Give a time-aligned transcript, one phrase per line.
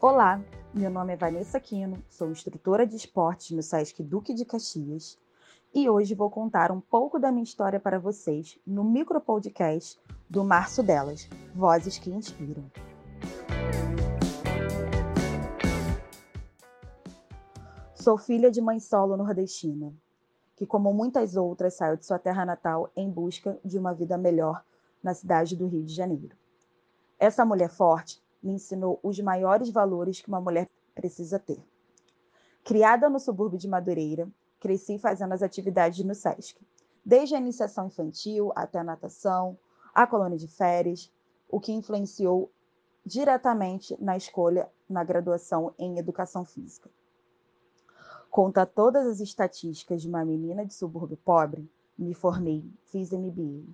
[0.00, 0.40] Olá,
[0.72, 5.18] meu nome é Vanessa Quino, sou instrutora de esportes no SESC Duque de Caxias
[5.74, 10.00] e hoje vou contar um pouco da minha história para vocês no micropodcast
[10.30, 12.70] do Março Delas, Vozes que Inspiram.
[17.92, 19.92] Sou filha de mãe solo nordestina,
[20.54, 24.64] que, como muitas outras, saiu de sua terra natal em busca de uma vida melhor
[25.02, 26.36] na cidade do Rio de Janeiro.
[27.18, 31.62] Essa mulher forte me ensinou os maiores valores que uma mulher precisa ter.
[32.64, 34.28] Criada no subúrbio de Madureira,
[34.60, 36.60] cresci fazendo as atividades no SESC,
[37.04, 39.58] desde a iniciação infantil até a natação,
[39.94, 41.12] a colônia de férias,
[41.48, 42.50] o que influenciou
[43.04, 46.90] diretamente na escolha na graduação em educação física.
[48.30, 53.64] Conta todas as estatísticas de uma menina de subúrbio pobre, me formei, fiz MBA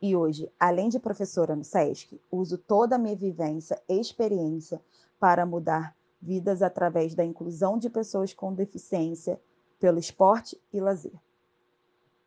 [0.00, 4.80] e hoje, além de professora no SESC, uso toda a minha vivência e experiência
[5.18, 9.40] para mudar vidas através da inclusão de pessoas com deficiência
[9.78, 11.18] pelo esporte e lazer.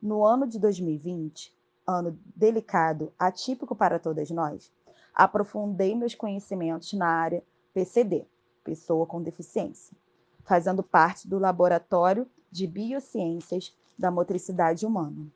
[0.01, 4.71] No ano de 2020, ano delicado, atípico para todas nós,
[5.13, 8.25] aprofundei meus conhecimentos na área PCD,
[8.63, 9.95] pessoa com deficiência,
[10.43, 15.31] fazendo parte do Laboratório de Biociências da Motricidade Humana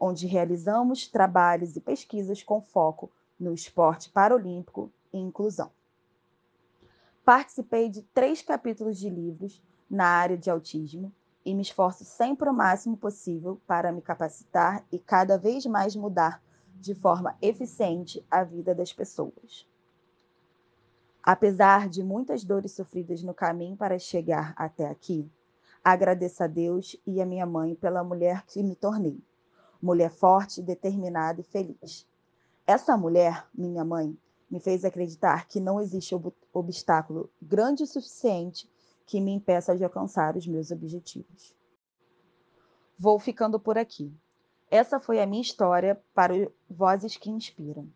[0.00, 5.70] onde realizamos trabalhos e pesquisas com foco no esporte paralímpico e inclusão.
[7.22, 11.12] Participei de três capítulos de livros na área de autismo
[11.44, 16.42] e me esforço sempre o máximo possível para me capacitar e cada vez mais mudar
[16.74, 19.68] de forma eficiente a vida das pessoas.
[21.22, 25.30] Apesar de muitas dores sofridas no caminho para chegar até aqui,
[25.84, 29.22] agradeço a Deus e a minha mãe pela mulher que me tornei
[29.82, 32.06] mulher forte, determinada e feliz.
[32.66, 34.16] Essa mulher, minha mãe,
[34.50, 38.68] me fez acreditar que não existe ob obstáculo grande o suficiente
[39.06, 41.54] que me impeça de alcançar os meus objetivos.
[42.98, 44.12] Vou ficando por aqui.
[44.70, 46.34] Essa foi a minha história para
[46.68, 47.88] Vozes que Inspiram.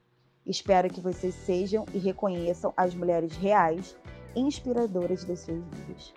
[0.46, 3.96] Espero que vocês sejam e reconheçam as mulheres reais
[4.34, 6.12] inspiradoras das suas vidas.